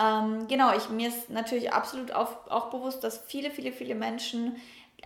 Ähm, 0.00 0.46
genau, 0.48 0.74
ich, 0.76 0.88
mir 0.90 1.08
ist 1.08 1.28
natürlich 1.28 1.72
absolut 1.72 2.12
auf, 2.12 2.50
auch 2.50 2.70
bewusst, 2.70 3.02
dass 3.04 3.18
viele, 3.18 3.50
viele, 3.50 3.72
viele 3.72 3.94
Menschen 3.94 4.56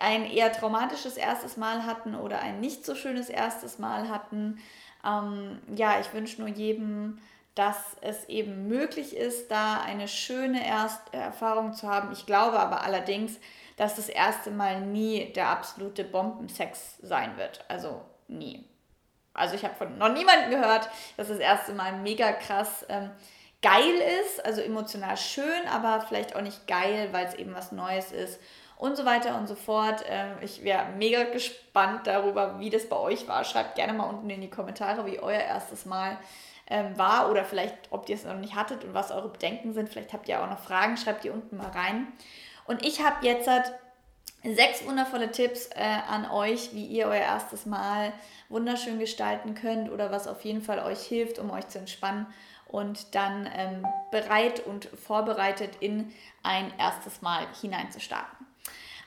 ein 0.02 0.28
eher 0.28 0.52
traumatisches 0.52 1.16
erstes 1.16 1.56
Mal 1.56 1.86
hatten 1.86 2.16
oder 2.16 2.40
ein 2.40 2.60
nicht 2.60 2.84
so 2.84 2.96
schönes 2.96 3.28
erstes 3.28 3.78
Mal 3.78 4.08
hatten. 4.08 4.60
Ähm, 5.06 5.60
ja, 5.76 6.00
ich 6.00 6.12
wünsche 6.12 6.40
nur 6.40 6.50
jedem, 6.50 7.18
dass 7.54 7.76
es 8.00 8.28
eben 8.28 8.66
möglich 8.66 9.16
ist, 9.16 9.50
da 9.52 9.80
eine 9.80 10.08
schöne 10.08 10.66
Ersterfahrung 10.66 11.72
zu 11.72 11.88
haben. 11.88 12.10
Ich 12.12 12.26
glaube 12.26 12.58
aber 12.58 12.82
allerdings, 12.82 13.38
dass 13.76 13.94
das 13.94 14.08
erste 14.08 14.50
Mal 14.50 14.80
nie 14.80 15.32
der 15.34 15.48
absolute 15.50 16.02
Bombensex 16.02 16.98
sein 17.00 17.36
wird. 17.36 17.64
Also 17.68 18.00
nie. 18.26 18.64
Also 19.34 19.54
ich 19.54 19.64
habe 19.64 19.76
von 19.76 19.98
noch 19.98 20.12
niemandem 20.12 20.50
gehört, 20.50 20.90
dass 21.16 21.28
das 21.28 21.38
erste 21.38 21.74
Mal 21.74 21.92
mega 21.98 22.32
krass 22.32 22.84
ähm, 22.88 23.10
geil 23.62 23.94
ist, 24.24 24.44
also 24.44 24.60
emotional 24.62 25.16
schön, 25.16 25.68
aber 25.70 26.04
vielleicht 26.08 26.34
auch 26.34 26.42
nicht 26.42 26.66
geil, 26.66 27.10
weil 27.12 27.26
es 27.26 27.34
eben 27.34 27.54
was 27.54 27.70
Neues 27.70 28.10
ist 28.10 28.40
und 28.82 28.96
so 28.96 29.04
weiter 29.04 29.38
und 29.38 29.46
so 29.46 29.54
fort. 29.54 30.04
Ähm, 30.08 30.32
ich 30.40 30.64
wäre 30.64 30.86
mega 30.98 31.22
gespannt 31.22 32.04
darüber, 32.08 32.58
wie 32.58 32.68
das 32.68 32.88
bei 32.88 32.96
euch 32.96 33.28
war. 33.28 33.44
Schreibt 33.44 33.76
gerne 33.76 33.92
mal 33.92 34.08
unten 34.08 34.28
in 34.28 34.40
die 34.40 34.50
Kommentare, 34.50 35.06
wie 35.06 35.20
euer 35.20 35.38
erstes 35.38 35.86
Mal 35.86 36.18
ähm, 36.66 36.98
war 36.98 37.30
oder 37.30 37.44
vielleicht, 37.44 37.76
ob 37.90 38.08
ihr 38.08 38.16
es 38.16 38.24
noch 38.24 38.34
nicht 38.34 38.56
hattet 38.56 38.82
und 38.82 38.92
was 38.92 39.12
eure 39.12 39.28
Bedenken 39.28 39.72
sind. 39.72 39.88
Vielleicht 39.88 40.12
habt 40.12 40.28
ihr 40.28 40.42
auch 40.42 40.50
noch 40.50 40.58
Fragen, 40.58 40.96
schreibt 40.96 41.22
die 41.22 41.30
unten 41.30 41.58
mal 41.58 41.70
rein. 41.70 42.08
Und 42.66 42.84
ich 42.84 43.04
habe 43.04 43.24
jetzt 43.24 43.46
halt 43.46 43.72
sechs 44.42 44.84
wundervolle 44.84 45.30
Tipps 45.30 45.68
äh, 45.76 45.98
an 46.10 46.28
euch, 46.28 46.74
wie 46.74 46.86
ihr 46.86 47.06
euer 47.06 47.14
erstes 47.22 47.66
Mal 47.66 48.12
wunderschön 48.48 48.98
gestalten 48.98 49.54
könnt 49.54 49.92
oder 49.92 50.10
was 50.10 50.26
auf 50.26 50.44
jeden 50.44 50.60
Fall 50.60 50.80
euch 50.80 51.02
hilft, 51.02 51.38
um 51.38 51.52
euch 51.52 51.68
zu 51.68 51.78
entspannen 51.78 52.26
und 52.66 53.14
dann 53.14 53.48
ähm, 53.54 53.86
bereit 54.10 54.66
und 54.66 54.86
vorbereitet 54.86 55.76
in 55.78 56.12
ein 56.42 56.72
erstes 56.80 57.22
Mal 57.22 57.46
hineinzustarten. 57.60 58.41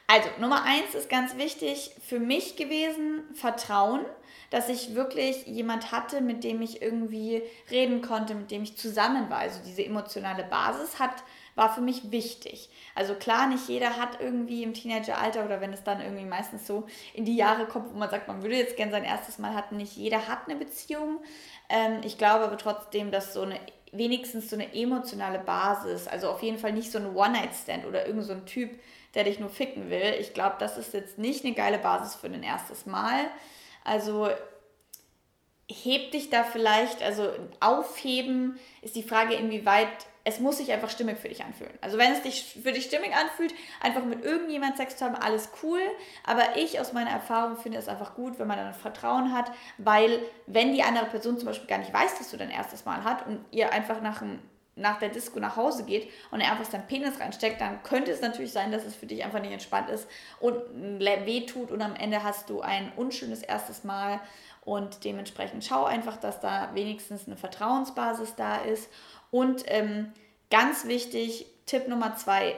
Also, 0.07 0.29
Nummer 0.39 0.63
eins 0.63 0.93
ist 0.93 1.09
ganz 1.09 1.35
wichtig 1.37 1.95
für 2.07 2.19
mich 2.19 2.55
gewesen, 2.55 3.23
Vertrauen. 3.33 4.05
dass 4.51 4.69
ich 4.69 4.95
wirklich 4.95 5.45
jemand 5.47 5.91
hatte, 5.91 6.21
mit 6.21 6.43
dem 6.43 6.61
ich 6.61 6.81
irgendwie 6.81 7.41
reden 7.71 8.01
konnte, 8.01 8.35
mit 8.35 8.51
dem 8.51 8.63
ich 8.63 8.77
zusammen 8.77 9.29
war. 9.29 9.39
Also 9.39 9.59
diese 9.65 9.83
emotionale 9.83 10.43
Basis 10.43 10.99
hat, 10.99 11.23
war 11.55 11.73
für 11.73 11.81
mich 11.81 12.11
wichtig. 12.11 12.69
Also 12.93 13.15
klar, 13.15 13.47
nicht 13.47 13.67
jeder 13.67 13.97
hat 13.97 14.21
irgendwie 14.21 14.63
im 14.63 14.73
Teenageralter 14.73 15.45
oder 15.45 15.61
wenn 15.61 15.73
es 15.73 15.83
dann 15.83 16.01
irgendwie 16.01 16.25
meistens 16.25 16.67
so 16.67 16.85
in 17.13 17.25
die 17.25 17.35
Jahre 17.35 17.65
kommt, 17.65 17.93
wo 17.93 17.97
man 17.97 18.09
sagt, 18.09 18.27
man 18.27 18.43
würde 18.43 18.55
jetzt 18.55 18.77
gerne 18.77 18.91
sein 18.91 19.03
erstes 19.03 19.39
Mal 19.39 19.53
hatten, 19.53 19.77
nicht 19.77 19.95
jeder 19.95 20.27
hat 20.27 20.47
eine 20.47 20.55
Beziehung. 20.55 21.19
Ähm, 21.69 22.01
ich 22.03 22.17
glaube 22.17 22.45
aber 22.45 22.57
trotzdem, 22.57 23.11
dass 23.11 23.33
so 23.33 23.41
eine 23.41 23.59
wenigstens 23.91 24.49
so 24.49 24.57
eine 24.57 24.73
emotionale 24.75 25.39
Basis, 25.39 26.07
also 26.07 26.29
auf 26.29 26.43
jeden 26.43 26.57
Fall 26.57 26.73
nicht 26.73 26.91
so 26.91 26.97
ein 26.97 27.15
One-Night-Stand 27.15 27.85
oder 27.85 28.05
irgend 28.05 28.25
so 28.25 28.33
ein 28.33 28.45
Typ, 28.45 28.71
der 29.15 29.23
dich 29.23 29.39
nur 29.39 29.49
ficken 29.49 29.89
will. 29.89 30.15
Ich 30.19 30.33
glaube, 30.33 30.55
das 30.59 30.77
ist 30.77 30.93
jetzt 30.93 31.17
nicht 31.17 31.45
eine 31.45 31.53
geile 31.53 31.77
Basis 31.77 32.15
für 32.15 32.27
ein 32.27 32.43
erstes 32.43 32.85
Mal. 32.85 33.25
Also 33.83 34.29
heb 35.69 36.11
dich 36.11 36.29
da 36.29 36.43
vielleicht, 36.43 37.01
also 37.01 37.29
aufheben 37.59 38.59
ist 38.81 38.95
die 38.95 39.03
Frage, 39.03 39.35
inwieweit 39.35 39.89
es 40.27 40.39
muss 40.39 40.57
sich 40.57 40.71
einfach 40.71 40.89
stimmig 40.89 41.19
für 41.19 41.29
dich 41.29 41.43
anfühlen. 41.43 41.77
Also 41.81 41.99
wenn 41.99 42.11
es 42.11 42.23
dich 42.23 42.59
für 42.63 42.71
dich 42.71 42.85
stimmig 42.85 43.15
anfühlt, 43.15 43.53
einfach 43.79 44.03
mit 44.03 44.25
irgendjemand 44.25 44.75
Sex 44.75 44.97
zu 44.97 45.05
haben, 45.05 45.13
alles 45.13 45.49
cool. 45.61 45.79
Aber 46.23 46.57
ich 46.57 46.79
aus 46.79 46.93
meiner 46.93 47.11
Erfahrung 47.11 47.57
finde 47.57 47.77
es 47.77 47.87
einfach 47.87 48.15
gut, 48.15 48.39
wenn 48.39 48.47
man 48.47 48.57
dann 48.57 48.73
Vertrauen 48.73 49.31
hat, 49.31 49.51
weil 49.77 50.19
wenn 50.47 50.73
die 50.73 50.81
andere 50.81 51.05
Person 51.05 51.37
zum 51.37 51.45
Beispiel 51.45 51.67
gar 51.67 51.77
nicht 51.77 51.93
weiß, 51.93 52.17
dass 52.17 52.31
du 52.31 52.37
dein 52.37 52.49
erstes 52.49 52.85
Mal 52.85 53.03
hat 53.03 53.27
und 53.27 53.45
ihr 53.51 53.71
einfach 53.71 54.01
nach, 54.01 54.19
dem, 54.19 54.39
nach 54.75 54.99
der 54.99 55.09
Disco 55.09 55.39
nach 55.39 55.55
Hause 55.55 55.85
geht 55.85 56.09
und 56.31 56.41
er 56.41 56.51
einfach 56.51 56.69
seinen 56.69 56.87
Penis 56.87 57.19
reinsteckt, 57.19 57.61
dann 57.61 57.81
könnte 57.83 58.11
es 58.11 58.21
natürlich 58.21 58.51
sein, 58.51 58.71
dass 58.71 58.83
es 58.83 58.95
für 58.95 59.05
dich 59.05 59.23
einfach 59.23 59.39
nicht 59.39 59.53
entspannt 59.53 59.89
ist 59.89 60.07
und 60.39 60.55
weh 60.99 61.45
tut 61.45 61.71
und 61.71 61.81
am 61.81 61.95
Ende 61.95 62.23
hast 62.23 62.49
du 62.49 62.61
ein 62.61 62.91
unschönes 62.95 63.41
erstes 63.41 63.83
Mal 63.83 64.19
und 64.65 65.05
dementsprechend 65.05 65.63
schau 65.63 65.85
einfach, 65.85 66.17
dass 66.17 66.41
da 66.41 66.71
wenigstens 66.73 67.25
eine 67.27 67.37
Vertrauensbasis 67.37 68.35
da 68.35 68.57
ist 68.57 68.89
und 69.31 69.63
ähm, 69.67 70.11
ganz 70.51 70.85
wichtig, 70.85 71.45
Tipp 71.65 71.87
Nummer 71.87 72.15
zwei, 72.17 72.55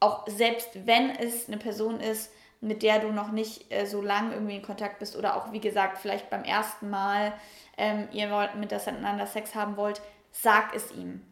auch 0.00 0.26
selbst 0.26 0.86
wenn 0.86 1.10
es 1.10 1.46
eine 1.46 1.56
Person 1.56 2.00
ist, 2.00 2.32
mit 2.60 2.82
der 2.82 2.98
du 2.98 3.12
noch 3.12 3.30
nicht 3.30 3.72
äh, 3.72 3.86
so 3.86 4.02
lange 4.02 4.34
irgendwie 4.34 4.56
in 4.56 4.62
Kontakt 4.62 4.98
bist 4.98 5.16
oder 5.16 5.36
auch 5.36 5.52
wie 5.52 5.60
gesagt 5.60 5.98
vielleicht 5.98 6.30
beim 6.30 6.44
ersten 6.44 6.90
Mal 6.90 7.32
ähm, 7.78 8.08
ihr 8.12 8.28
miteinander 8.56 9.26
Sex 9.26 9.54
haben 9.54 9.76
wollt, 9.76 10.02
sag 10.30 10.74
es 10.74 10.92
ihm. 10.92 11.22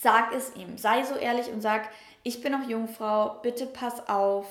Sag 0.00 0.34
es 0.34 0.54
ihm. 0.56 0.76
Sei 0.76 1.04
so 1.04 1.14
ehrlich 1.14 1.48
und 1.48 1.60
sag, 1.60 1.88
ich 2.22 2.42
bin 2.42 2.52
noch 2.52 2.68
Jungfrau, 2.68 3.38
bitte 3.42 3.66
pass 3.66 4.08
auf. 4.08 4.46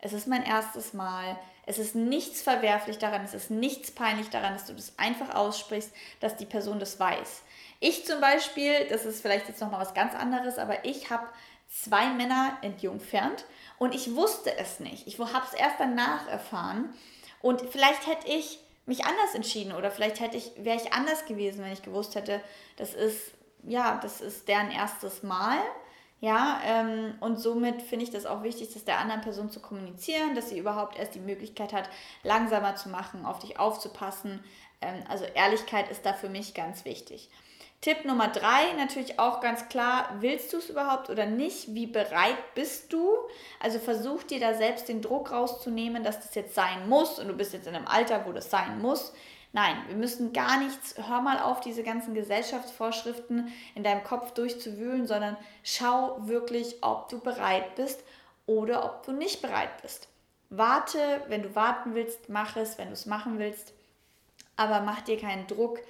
Es 0.00 0.12
ist 0.12 0.28
mein 0.28 0.44
erstes 0.44 0.92
Mal. 0.92 1.38
Es 1.64 1.78
ist 1.78 1.94
nichts 1.94 2.42
verwerflich 2.42 2.98
daran, 2.98 3.22
es 3.24 3.34
ist 3.34 3.50
nichts 3.50 3.92
peinlich 3.92 4.30
daran, 4.30 4.52
dass 4.52 4.66
du 4.66 4.74
das 4.74 4.98
einfach 4.98 5.34
aussprichst, 5.34 5.92
dass 6.18 6.36
die 6.36 6.46
Person 6.46 6.80
das 6.80 6.98
weiß. 6.98 7.42
Ich 7.78 8.04
zum 8.04 8.20
Beispiel, 8.20 8.86
das 8.88 9.04
ist 9.04 9.22
vielleicht 9.22 9.48
jetzt 9.48 9.60
nochmal 9.60 9.80
was 9.80 9.94
ganz 9.94 10.14
anderes, 10.14 10.58
aber 10.58 10.84
ich 10.84 11.10
habe 11.10 11.26
zwei 11.68 12.08
Männer 12.08 12.58
entjungfernt 12.62 13.44
und 13.78 13.94
ich 13.94 14.14
wusste 14.14 14.56
es 14.58 14.80
nicht. 14.80 15.06
Ich 15.06 15.18
habe 15.18 15.46
es 15.46 15.54
erst 15.54 15.76
danach 15.78 16.28
erfahren 16.28 16.92
und 17.40 17.60
vielleicht 17.70 18.06
hätte 18.08 18.28
ich 18.28 18.58
mich 18.84 19.04
anders 19.04 19.34
entschieden 19.34 19.72
oder 19.72 19.90
vielleicht 19.90 20.20
hätte 20.20 20.36
ich, 20.36 20.52
wäre 20.56 20.76
ich 20.76 20.92
anders 20.92 21.24
gewesen, 21.26 21.62
wenn 21.62 21.72
ich 21.72 21.82
gewusst 21.82 22.16
hätte, 22.16 22.40
das 22.76 22.94
ist, 22.94 23.32
ja, 23.62 23.98
das 24.02 24.20
ist 24.20 24.48
deren 24.48 24.70
erstes 24.70 25.22
Mal. 25.22 25.58
Ja, 26.20 26.60
ähm, 26.64 27.14
und 27.18 27.40
somit 27.40 27.82
finde 27.82 28.04
ich 28.04 28.12
das 28.12 28.26
auch 28.26 28.44
wichtig, 28.44 28.72
das 28.72 28.84
der 28.84 29.00
anderen 29.00 29.22
Person 29.22 29.50
zu 29.50 29.58
kommunizieren, 29.58 30.36
dass 30.36 30.50
sie 30.50 30.58
überhaupt 30.58 30.96
erst 30.96 31.16
die 31.16 31.20
Möglichkeit 31.20 31.72
hat, 31.72 31.90
langsamer 32.22 32.76
zu 32.76 32.90
machen, 32.90 33.26
auf 33.26 33.40
dich 33.40 33.58
aufzupassen. 33.58 34.38
Ähm, 34.80 35.02
also 35.08 35.24
Ehrlichkeit 35.24 35.90
ist 35.90 36.06
da 36.06 36.12
für 36.12 36.28
mich 36.28 36.54
ganz 36.54 36.84
wichtig. 36.84 37.28
Tipp 37.80 38.04
Nummer 38.04 38.28
drei, 38.28 38.72
natürlich 38.78 39.18
auch 39.18 39.40
ganz 39.40 39.68
klar, 39.68 40.08
willst 40.20 40.52
du 40.52 40.58
es 40.58 40.70
überhaupt 40.70 41.10
oder 41.10 41.26
nicht? 41.26 41.74
Wie 41.74 41.88
bereit 41.88 42.54
bist 42.54 42.92
du? 42.92 43.10
Also 43.58 43.80
versuch 43.80 44.22
dir 44.22 44.38
da 44.38 44.54
selbst 44.54 44.88
den 44.88 45.02
Druck 45.02 45.32
rauszunehmen, 45.32 46.04
dass 46.04 46.20
das 46.20 46.36
jetzt 46.36 46.54
sein 46.54 46.88
muss 46.88 47.18
und 47.18 47.26
du 47.26 47.34
bist 47.34 47.52
jetzt 47.52 47.66
in 47.66 47.74
einem 47.74 47.88
Alter, 47.88 48.24
wo 48.26 48.30
das 48.30 48.48
sein 48.48 48.80
muss. 48.80 49.12
Nein, 49.54 49.76
wir 49.88 49.96
müssen 49.96 50.32
gar 50.32 50.58
nichts, 50.58 50.94
hör 50.96 51.20
mal 51.20 51.38
auf, 51.38 51.60
diese 51.60 51.82
ganzen 51.82 52.14
Gesellschaftsvorschriften 52.14 53.52
in 53.74 53.82
deinem 53.82 54.02
Kopf 54.02 54.32
durchzuwühlen, 54.32 55.06
sondern 55.06 55.36
schau 55.62 56.26
wirklich, 56.26 56.82
ob 56.82 57.10
du 57.10 57.20
bereit 57.20 57.74
bist 57.74 58.02
oder 58.46 58.84
ob 58.84 59.04
du 59.04 59.12
nicht 59.12 59.42
bereit 59.42 59.82
bist. 59.82 60.08
Warte, 60.48 61.22
wenn 61.28 61.42
du 61.42 61.54
warten 61.54 61.94
willst, 61.94 62.30
mach 62.30 62.56
es, 62.56 62.78
wenn 62.78 62.88
du 62.88 62.94
es 62.94 63.06
machen 63.06 63.38
willst, 63.38 63.74
aber 64.56 64.80
mach 64.80 65.02
dir 65.02 65.18
keinen 65.18 65.46
Druck, 65.46 65.80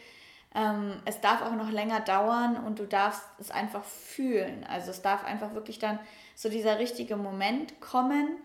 ähm, 0.54 1.00
es 1.04 1.20
darf 1.20 1.42
auch 1.42 1.54
noch 1.54 1.70
länger 1.70 2.00
dauern 2.00 2.56
und 2.56 2.78
du 2.78 2.86
darfst 2.86 3.22
es 3.38 3.50
einfach 3.50 3.84
fühlen. 3.84 4.66
Also 4.68 4.90
es 4.90 5.02
darf 5.02 5.24
einfach 5.24 5.54
wirklich 5.54 5.78
dann 5.78 5.98
so 6.34 6.48
dieser 6.48 6.78
richtige 6.78 7.16
Moment 7.16 7.80
kommen. 7.80 8.38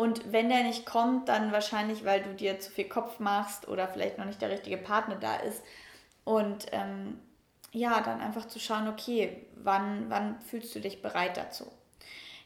Und 0.00 0.32
wenn 0.32 0.48
der 0.48 0.62
nicht 0.62 0.86
kommt, 0.86 1.28
dann 1.28 1.52
wahrscheinlich, 1.52 2.06
weil 2.06 2.22
du 2.22 2.32
dir 2.32 2.58
zu 2.58 2.70
viel 2.70 2.88
Kopf 2.88 3.18
machst 3.18 3.68
oder 3.68 3.86
vielleicht 3.86 4.16
noch 4.16 4.24
nicht 4.24 4.40
der 4.40 4.48
richtige 4.48 4.78
Partner 4.78 5.16
da 5.16 5.36
ist. 5.36 5.62
Und 6.24 6.68
ähm, 6.72 7.20
ja, 7.70 8.00
dann 8.00 8.22
einfach 8.22 8.48
zu 8.48 8.58
schauen, 8.58 8.88
okay, 8.88 9.46
wann, 9.56 10.06
wann 10.08 10.40
fühlst 10.40 10.74
du 10.74 10.80
dich 10.80 11.02
bereit 11.02 11.36
dazu? 11.36 11.70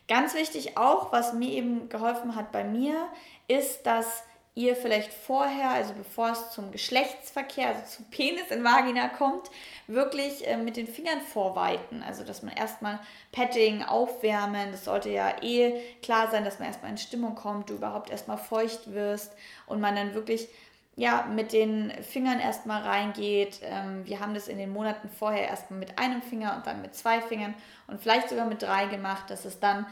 Ganz 0.08 0.34
wichtig 0.34 0.76
auch, 0.76 1.12
was 1.12 1.32
mir 1.32 1.50
eben 1.50 1.88
geholfen 1.88 2.34
hat 2.34 2.50
bei 2.50 2.64
mir, 2.64 3.06
ist, 3.46 3.86
dass 3.86 4.24
ihr 4.56 4.76
vielleicht 4.76 5.12
vorher, 5.12 5.70
also 5.70 5.94
bevor 5.94 6.30
es 6.30 6.50
zum 6.50 6.70
Geschlechtsverkehr, 6.70 7.68
also 7.68 7.84
zu 7.86 8.02
Penis 8.04 8.50
in 8.50 8.62
Vagina 8.62 9.08
kommt, 9.08 9.50
wirklich 9.88 10.46
äh, 10.46 10.56
mit 10.56 10.76
den 10.76 10.86
Fingern 10.86 11.20
vorweiten. 11.20 12.04
Also 12.06 12.22
dass 12.22 12.42
man 12.42 12.54
erstmal 12.54 13.00
Petting, 13.32 13.82
aufwärmen, 13.82 14.70
das 14.70 14.84
sollte 14.84 15.10
ja 15.10 15.42
eh 15.42 15.80
klar 16.02 16.30
sein, 16.30 16.44
dass 16.44 16.60
man 16.60 16.68
erstmal 16.68 16.92
in 16.92 16.98
Stimmung 16.98 17.34
kommt, 17.34 17.70
du 17.70 17.74
überhaupt 17.74 18.10
erstmal 18.10 18.38
feucht 18.38 18.92
wirst 18.92 19.32
und 19.66 19.80
man 19.80 19.96
dann 19.96 20.14
wirklich 20.14 20.48
ja, 20.96 21.26
mit 21.34 21.52
den 21.52 21.90
Fingern 22.04 22.38
erstmal 22.38 22.82
reingeht. 22.82 23.58
Ähm, 23.62 24.06
wir 24.06 24.20
haben 24.20 24.34
das 24.34 24.46
in 24.46 24.58
den 24.58 24.72
Monaten 24.72 25.08
vorher 25.08 25.48
erstmal 25.48 25.80
mit 25.80 25.98
einem 25.98 26.22
Finger 26.22 26.54
und 26.56 26.68
dann 26.68 26.80
mit 26.80 26.94
zwei 26.94 27.20
Fingern 27.20 27.54
und 27.88 28.00
vielleicht 28.00 28.28
sogar 28.28 28.46
mit 28.46 28.62
drei 28.62 28.86
gemacht, 28.86 29.28
dass 29.30 29.44
es 29.44 29.58
dann 29.58 29.86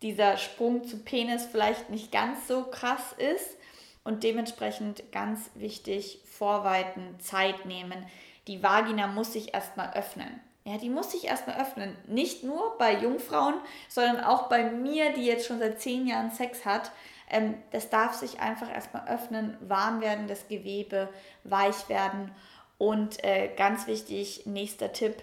dieser 0.00 0.38
Sprung 0.38 0.84
zu 0.84 1.00
Penis 1.00 1.44
vielleicht 1.44 1.90
nicht 1.90 2.10
ganz 2.10 2.48
so 2.48 2.64
krass 2.64 3.14
ist 3.18 3.58
und 4.06 4.22
dementsprechend 4.22 5.10
ganz 5.12 5.50
wichtig, 5.54 6.20
vorweiten, 6.24 7.18
Zeit 7.18 7.66
nehmen. 7.66 8.06
Die 8.46 8.62
Vagina 8.62 9.08
muss 9.08 9.32
sich 9.32 9.52
erstmal 9.52 9.92
öffnen. 9.94 10.40
Ja, 10.64 10.78
die 10.78 10.90
muss 10.90 11.12
sich 11.12 11.24
erstmal 11.24 11.60
öffnen. 11.60 11.96
Nicht 12.06 12.42
nur 12.42 12.76
bei 12.78 12.94
Jungfrauen, 12.94 13.54
sondern 13.88 14.24
auch 14.24 14.48
bei 14.48 14.70
mir, 14.70 15.12
die 15.12 15.24
jetzt 15.24 15.46
schon 15.46 15.58
seit 15.58 15.80
zehn 15.80 16.06
Jahren 16.06 16.30
Sex 16.30 16.64
hat. 16.64 16.90
Ähm, 17.30 17.54
das 17.70 17.90
darf 17.90 18.14
sich 18.14 18.40
einfach 18.40 18.72
erstmal 18.72 19.08
öffnen, 19.08 19.56
warm 19.60 20.00
werden, 20.00 20.28
das 20.28 20.48
Gewebe 20.48 21.08
weich 21.44 21.88
werden. 21.88 22.32
Und 22.78 23.22
äh, 23.24 23.50
ganz 23.56 23.86
wichtig, 23.86 24.46
nächster 24.46 24.92
Tipp, 24.92 25.22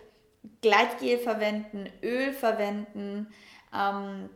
Gleitgel 0.62 1.18
verwenden, 1.20 1.90
Öl 2.02 2.34
verwenden. 2.34 3.28
Ähm, 3.74 4.30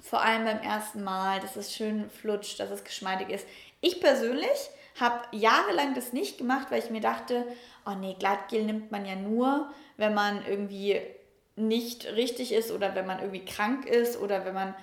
vor 0.00 0.22
allem 0.22 0.44
beim 0.44 0.60
ersten 0.60 1.02
Mal, 1.02 1.40
dass 1.40 1.56
es 1.56 1.74
schön 1.74 2.08
flutscht, 2.10 2.58
dass 2.60 2.70
es 2.70 2.84
geschmeidig 2.84 3.28
ist. 3.28 3.46
Ich 3.80 4.00
persönlich 4.00 4.70
habe 4.98 5.24
jahrelang 5.32 5.94
das 5.94 6.12
nicht 6.12 6.38
gemacht, 6.38 6.66
weil 6.70 6.82
ich 6.82 6.90
mir 6.90 7.00
dachte, 7.00 7.46
oh 7.86 7.94
nee, 7.98 8.16
Gleitgel 8.18 8.64
nimmt 8.64 8.90
man 8.90 9.06
ja 9.06 9.16
nur, 9.16 9.72
wenn 9.96 10.14
man 10.14 10.44
irgendwie 10.46 11.00
nicht 11.56 12.06
richtig 12.06 12.52
ist 12.52 12.70
oder 12.70 12.94
wenn 12.94 13.06
man 13.06 13.20
irgendwie 13.20 13.44
krank 13.44 13.86
ist 13.86 14.18
oder 14.20 14.44
wenn 14.44 14.54
man 14.54 14.74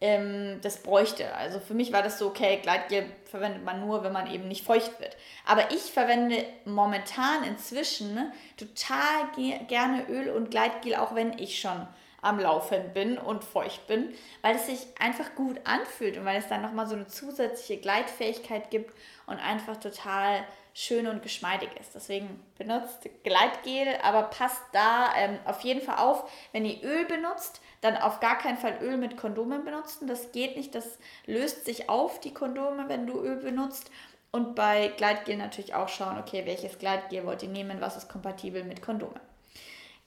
ähm, 0.00 0.60
das 0.62 0.82
bräuchte. 0.82 1.34
Also 1.34 1.58
für 1.58 1.74
mich 1.74 1.92
war 1.92 2.02
das 2.02 2.18
so, 2.18 2.28
okay, 2.28 2.60
Gleitgel 2.62 3.06
verwendet 3.24 3.64
man 3.64 3.80
nur, 3.80 4.04
wenn 4.04 4.12
man 4.12 4.30
eben 4.30 4.48
nicht 4.48 4.64
feucht 4.64 5.00
wird. 5.00 5.16
Aber 5.44 5.70
ich 5.72 5.82
verwende 5.82 6.44
momentan 6.64 7.44
inzwischen 7.44 8.32
total 8.56 9.32
ge 9.36 9.58
gerne 9.66 10.06
Öl 10.08 10.30
und 10.30 10.50
Gleitgel, 10.50 10.94
auch 10.94 11.14
wenn 11.14 11.38
ich 11.38 11.60
schon 11.60 11.86
am 12.20 12.40
Laufen 12.40 12.92
bin 12.92 13.16
und 13.18 13.44
feucht 13.44 13.86
bin, 13.86 14.12
weil 14.42 14.56
es 14.56 14.66
sich 14.66 14.86
einfach 14.98 15.34
gut 15.34 15.60
anfühlt 15.64 16.16
und 16.16 16.24
weil 16.24 16.38
es 16.38 16.48
dann 16.48 16.62
nochmal 16.62 16.86
so 16.86 16.94
eine 16.94 17.06
zusätzliche 17.06 17.80
Gleitfähigkeit 17.80 18.70
gibt 18.70 18.92
und 19.26 19.36
einfach 19.38 19.76
total 19.76 20.44
schön 20.74 21.08
und 21.08 21.22
geschmeidig 21.22 21.70
ist. 21.80 21.94
Deswegen 21.94 22.40
benutzt 22.56 23.08
Gleitgel, 23.24 23.96
aber 24.02 24.22
passt 24.24 24.62
da 24.72 25.12
ähm, 25.16 25.38
auf 25.44 25.60
jeden 25.62 25.80
Fall 25.80 25.98
auf, 25.98 26.30
wenn 26.52 26.64
ihr 26.64 26.82
Öl 26.84 27.04
benutzt, 27.04 27.60
dann 27.80 27.96
auf 27.96 28.20
gar 28.20 28.38
keinen 28.38 28.58
Fall 28.58 28.78
Öl 28.80 28.96
mit 28.96 29.16
Kondomen 29.16 29.64
benutzen. 29.64 30.06
Das 30.06 30.32
geht 30.32 30.56
nicht, 30.56 30.74
das 30.74 30.98
löst 31.26 31.64
sich 31.64 31.88
auf, 31.88 32.20
die 32.20 32.34
Kondome, 32.34 32.88
wenn 32.88 33.06
du 33.06 33.20
Öl 33.20 33.36
benutzt. 33.36 33.90
Und 34.30 34.54
bei 34.54 34.88
Gleitgel 34.96 35.36
natürlich 35.36 35.74
auch 35.74 35.88
schauen, 35.88 36.18
okay, 36.18 36.44
welches 36.44 36.78
Gleitgel 36.78 37.24
wollt 37.24 37.42
ihr 37.42 37.48
nehmen, 37.48 37.80
was 37.80 37.96
ist 37.96 38.08
kompatibel 38.08 38.62
mit 38.62 38.82
Kondomen. 38.82 39.27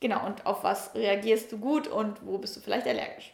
Genau, 0.02 0.26
und 0.26 0.46
auf 0.46 0.64
was 0.64 0.94
reagierst 0.96 1.52
du 1.52 1.60
gut 1.60 1.88
und 1.88 2.26
wo 2.26 2.38
bist 2.40 2.58
du 2.58 2.60
vielleicht 2.60 2.88
allergisch? 2.88 3.34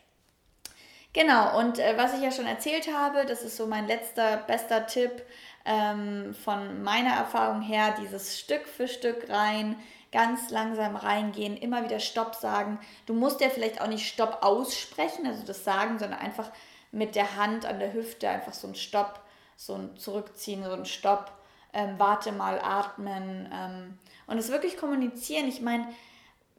Genau, 1.13 1.57
und 1.57 1.79
äh, 1.79 1.97
was 1.97 2.13
ich 2.13 2.21
ja 2.21 2.31
schon 2.31 2.45
erzählt 2.45 2.93
habe, 2.93 3.25
das 3.25 3.41
ist 3.41 3.57
so 3.57 3.65
mein 3.65 3.87
letzter, 3.87 4.37
bester 4.37 4.85
Tipp, 4.85 5.23
ähm, 5.65 6.35
von 6.43 6.83
meiner 6.83 7.13
Erfahrung 7.13 7.61
her 7.61 7.95
dieses 7.99 8.37
Stück 8.37 8.67
für 8.67 8.87
Stück 8.87 9.29
rein, 9.29 9.77
ganz 10.11 10.49
langsam 10.49 10.95
reingehen, 10.95 11.57
immer 11.57 11.83
wieder 11.83 11.99
Stopp 11.99 12.35
sagen. 12.35 12.79
Du 13.05 13.13
musst 13.13 13.41
ja 13.41 13.49
vielleicht 13.49 13.81
auch 13.81 13.87
nicht 13.87 14.07
Stopp 14.07 14.39
aussprechen, 14.41 15.25
also 15.25 15.45
das 15.45 15.63
sagen, 15.63 15.99
sondern 15.99 16.19
einfach 16.19 16.51
mit 16.91 17.15
der 17.15 17.37
Hand 17.37 17.65
an 17.65 17.79
der 17.79 17.93
Hüfte 17.93 18.29
einfach 18.29 18.53
so 18.53 18.67
ein 18.67 18.75
Stopp, 18.75 19.21
so 19.55 19.75
ein 19.75 19.97
Zurückziehen, 19.97 20.63
so 20.63 20.73
ein 20.73 20.85
Stopp, 20.85 21.31
ähm, 21.73 21.95
warte 21.97 22.31
mal, 22.31 22.59
atmen 22.59 23.49
ähm, 23.53 23.99
und 24.27 24.37
es 24.37 24.49
wirklich 24.49 24.77
kommunizieren. 24.77 25.47
Ich 25.47 25.61
meine, 25.61 25.87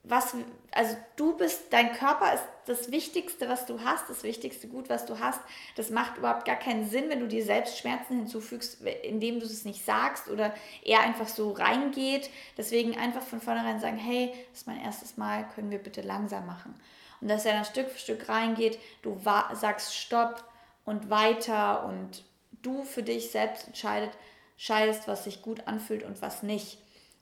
was, 0.04 0.34
also 0.72 0.96
du 1.16 1.36
bist, 1.36 1.72
dein 1.72 1.92
Körper 1.92 2.32
ist 2.34 2.44
das 2.66 2.90
Wichtigste, 2.90 3.48
was 3.48 3.66
du 3.66 3.80
hast, 3.80 4.08
das 4.08 4.22
wichtigste 4.22 4.68
Gut, 4.68 4.88
was 4.88 5.06
du 5.06 5.18
hast. 5.18 5.40
Das 5.76 5.90
macht 5.90 6.18
überhaupt 6.18 6.44
gar 6.44 6.56
keinen 6.56 6.88
Sinn, 6.88 7.08
wenn 7.08 7.20
du 7.20 7.28
dir 7.28 7.44
selbst 7.44 7.78
Schmerzen 7.78 8.16
hinzufügst, 8.16 8.82
indem 9.02 9.40
du 9.40 9.46
es 9.46 9.64
nicht 9.64 9.84
sagst 9.84 10.28
oder 10.28 10.54
er 10.84 11.00
einfach 11.00 11.28
so 11.28 11.52
reingeht. 11.52 12.30
Deswegen 12.56 12.96
einfach 12.96 13.22
von 13.22 13.40
vornherein 13.40 13.80
sagen, 13.80 13.98
hey, 13.98 14.32
das 14.50 14.60
ist 14.60 14.66
mein 14.66 14.80
erstes 14.80 15.16
Mal, 15.16 15.48
können 15.54 15.70
wir 15.70 15.78
bitte 15.78 16.02
langsam 16.02 16.46
machen. 16.46 16.74
Und 17.20 17.28
dass 17.28 17.44
er 17.44 17.54
dann 17.54 17.64
Stück 17.64 17.90
für 17.90 17.98
Stück 17.98 18.28
reingeht, 18.28 18.78
du 19.02 19.20
sagst 19.52 19.94
Stopp 19.94 20.44
und 20.84 21.10
weiter 21.10 21.84
und 21.84 22.24
du 22.62 22.84
für 22.84 23.02
dich 23.02 23.30
selbst 23.30 23.66
entscheidest, 23.66 25.08
was 25.08 25.24
sich 25.24 25.42
gut 25.42 25.66
anfühlt 25.66 26.02
und 26.02 26.22
was 26.22 26.42
nicht. 26.42 26.78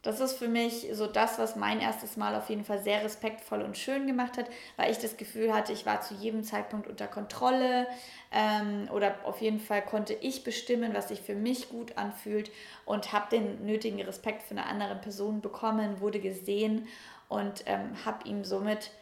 Das 0.06 0.20
ist 0.20 0.38
für 0.38 0.46
mich 0.46 0.86
so 0.92 1.08
das, 1.08 1.36
was 1.36 1.56
mein 1.56 1.80
erstes 1.80 2.16
Mal 2.16 2.36
auf 2.36 2.48
jeden 2.48 2.64
Fall 2.64 2.78
sehr 2.78 3.02
respektvoll 3.02 3.60
und 3.62 3.76
schön 3.76 4.06
gemacht 4.06 4.38
hat, 4.38 4.46
weil 4.76 4.92
ich 4.92 4.98
das 4.98 5.16
Gefühl 5.16 5.52
hatte, 5.52 5.72
ich 5.72 5.84
war 5.84 6.00
zu 6.00 6.14
jedem 6.14 6.44
Zeitpunkt 6.44 6.86
unter 6.86 7.08
Kontrolle 7.08 7.88
ähm, 8.30 8.88
oder 8.92 9.16
auf 9.24 9.40
jeden 9.40 9.58
Fall 9.58 9.82
konnte 9.82 10.14
ich 10.14 10.44
bestimmen, 10.44 10.94
was 10.94 11.08
sich 11.08 11.20
für 11.20 11.34
mich 11.34 11.70
gut 11.70 11.98
anfühlt 11.98 12.52
und 12.84 13.12
habe 13.12 13.30
den 13.32 13.66
nötigen 13.66 14.00
Respekt 14.00 14.44
für 14.44 14.52
eine 14.52 14.66
andere 14.66 14.94
Person 14.94 15.40
bekommen, 15.40 16.00
wurde 16.00 16.20
gesehen 16.20 16.86
und 17.28 17.64
ähm, 17.66 17.96
habe 18.04 18.28
ihm 18.28 18.44
somit 18.44 18.92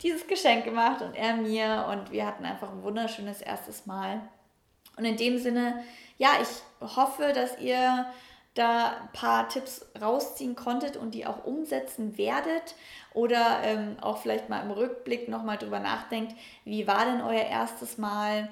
dieses 0.00 0.28
Geschenk 0.28 0.64
gemacht 0.64 1.02
und 1.02 1.16
er 1.16 1.34
mir 1.34 1.88
und 1.90 2.12
wir 2.12 2.24
hatten 2.24 2.44
einfach 2.44 2.70
ein 2.70 2.84
wunderschönes 2.84 3.42
erstes 3.42 3.86
Mal. 3.86 4.20
Und 4.96 5.06
in 5.06 5.16
dem 5.16 5.38
Sinne, 5.38 5.82
ja, 6.18 6.30
ich 6.40 6.96
hoffe, 6.96 7.32
dass 7.34 7.58
ihr 7.58 8.06
da 8.54 8.98
ein 9.02 9.12
paar 9.12 9.48
Tipps 9.48 9.86
rausziehen 10.00 10.54
konntet 10.54 10.96
und 10.96 11.14
die 11.14 11.26
auch 11.26 11.44
umsetzen 11.44 12.18
werdet 12.18 12.74
oder 13.14 13.60
ähm, 13.62 13.96
auch 14.00 14.18
vielleicht 14.18 14.48
mal 14.48 14.62
im 14.62 14.70
Rückblick 14.70 15.28
nochmal 15.28 15.56
drüber 15.56 15.80
nachdenkt, 15.80 16.34
wie 16.64 16.86
war 16.86 17.04
denn 17.06 17.22
euer 17.22 17.44
erstes 17.44 17.96
Mal? 17.96 18.48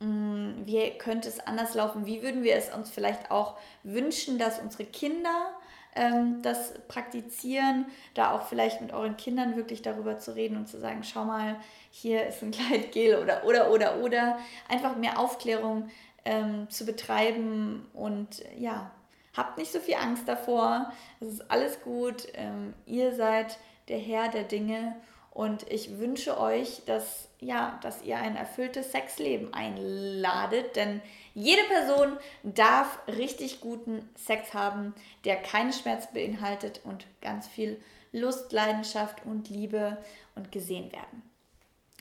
Hm, 0.00 0.62
wie 0.64 0.90
könnte 0.98 1.28
es 1.28 1.38
anders 1.40 1.74
laufen? 1.74 2.06
Wie 2.06 2.22
würden 2.22 2.42
wir 2.42 2.56
es 2.56 2.74
uns 2.74 2.90
vielleicht 2.90 3.30
auch 3.30 3.56
wünschen, 3.82 4.38
dass 4.38 4.58
unsere 4.58 4.86
Kinder 4.86 5.52
ähm, 5.94 6.40
das 6.42 6.72
praktizieren? 6.88 7.84
Da 8.14 8.32
auch 8.32 8.46
vielleicht 8.46 8.80
mit 8.80 8.94
euren 8.94 9.18
Kindern 9.18 9.56
wirklich 9.56 9.82
darüber 9.82 10.18
zu 10.18 10.34
reden 10.34 10.56
und 10.56 10.66
zu 10.66 10.80
sagen, 10.80 11.04
schau 11.04 11.24
mal, 11.24 11.56
hier 11.90 12.26
ist 12.26 12.42
ein 12.42 12.50
Kleidgel 12.52 13.22
oder, 13.22 13.44
oder, 13.44 13.70
oder, 13.70 13.98
oder. 13.98 14.38
Einfach 14.68 14.96
mehr 14.96 15.18
Aufklärung 15.18 15.90
ähm, 16.24 16.70
zu 16.70 16.86
betreiben 16.86 17.86
und 17.92 18.42
ja, 18.56 18.90
Habt 19.34 19.58
nicht 19.58 19.72
so 19.72 19.80
viel 19.80 19.94
Angst 19.94 20.28
davor. 20.28 20.92
Es 21.20 21.28
ist 21.28 21.50
alles 21.50 21.80
gut. 21.82 22.26
Ähm, 22.34 22.74
ihr 22.86 23.14
seid 23.14 23.58
der 23.88 23.98
Herr 23.98 24.28
der 24.28 24.44
Dinge. 24.44 24.96
Und 25.30 25.70
ich 25.70 25.98
wünsche 25.98 26.38
euch, 26.38 26.82
dass, 26.84 27.28
ja, 27.40 27.78
dass 27.82 28.02
ihr 28.02 28.18
ein 28.18 28.36
erfülltes 28.36 28.92
Sexleben 28.92 29.54
einladet. 29.54 30.76
Denn 30.76 31.00
jede 31.32 31.62
Person 31.64 32.18
darf 32.42 32.98
richtig 33.08 33.60
guten 33.60 34.06
Sex 34.14 34.52
haben, 34.52 34.94
der 35.24 35.36
keine 35.36 35.72
Schmerz 35.72 36.12
beinhaltet 36.12 36.82
und 36.84 37.06
ganz 37.22 37.48
viel 37.48 37.80
Lust, 38.12 38.52
Leidenschaft 38.52 39.24
und 39.24 39.48
Liebe 39.48 39.96
und 40.34 40.52
gesehen 40.52 40.92
werden. 40.92 41.31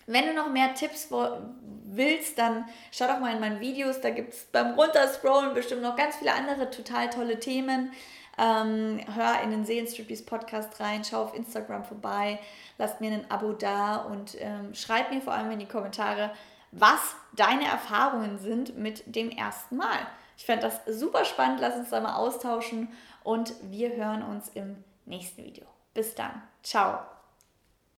Wenn 0.08 0.28
du 0.28 0.34
noch 0.34 0.50
mehr 0.50 0.74
Tipps 0.74 1.10
willst, 1.86 2.38
dann 2.38 2.66
schau 2.92 3.08
doch 3.08 3.20
mal 3.20 3.34
in 3.34 3.40
meinen 3.40 3.60
Videos. 3.60 4.02
Da 4.02 4.10
gibt 4.10 4.34
es 4.34 4.46
beim 4.46 4.74
Runterscrollen 4.74 5.54
bestimmt 5.54 5.82
noch 5.82 5.96
ganz 5.96 6.16
viele 6.16 6.34
andere 6.34 6.70
total 6.70 7.10
tolle 7.10 7.40
Themen. 7.40 7.92
Ähm, 8.38 9.00
hör 9.14 9.42
in 9.44 9.52
den 9.52 9.66
Seelenstriptease 9.66 10.24
Podcast 10.24 10.80
rein, 10.80 11.04
schau 11.04 11.24
auf 11.24 11.36
Instagram 11.36 11.84
vorbei, 11.84 12.40
lass 12.78 13.00
mir 13.00 13.12
ein 13.12 13.30
Abo 13.30 13.52
da 13.52 13.98
und 13.98 14.36
ähm, 14.40 14.74
schreib 14.74 15.12
mir 15.12 15.22
vor 15.22 15.34
allem 15.34 15.52
in 15.52 15.60
die 15.60 15.68
Kommentare, 15.68 16.32
was 16.72 17.16
deine 17.36 17.66
Erfahrungen 17.66 18.40
sind 18.40 18.78
mit 18.78 19.16
dem 19.16 19.30
ersten 19.30 19.76
Mal. 19.76 20.00
Ich 20.38 20.46
fände 20.46 20.64
das 20.64 20.98
super 20.98 21.26
spannend, 21.26 21.60
lass 21.60 21.76
uns 21.76 21.90
da 21.90 22.00
mal 22.00 22.16
austauschen 22.16 22.88
und 23.24 23.54
wir 23.64 23.96
hören 23.96 24.24
uns 24.24 24.50
im 24.50 24.84
nächsten 25.06 25.44
Video. 25.44 25.66
Bis 25.94 26.16
dann. 26.16 26.42
Ciao. 26.64 27.11